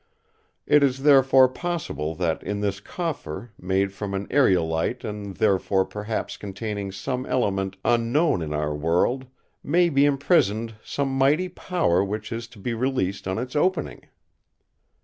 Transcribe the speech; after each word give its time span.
It 0.65 0.81
is 0.81 1.03
therefore 1.03 1.47
possible 1.47 2.15
that 2.15 2.41
in 2.41 2.59
this 2.61 2.79
Coffer, 2.79 3.51
made 3.59 3.93
from 3.93 4.15
an 4.15 4.25
aerolite 4.31 5.03
and 5.03 5.35
therefore 5.37 5.85
perhaps 5.85 6.37
containing 6.37 6.91
some 6.91 7.23
element 7.27 7.77
unknown 7.85 8.41
in 8.41 8.51
our 8.51 8.73
world, 8.75 9.27
may 9.63 9.89
be 9.89 10.05
imprisoned 10.05 10.73
some 10.83 11.15
mighty 11.15 11.49
power 11.49 12.03
which 12.03 12.31
is 12.31 12.47
to 12.47 12.57
be 12.57 12.73
released 12.73 13.27
on 13.27 13.37
its 13.37 13.55
opening." 13.55 14.07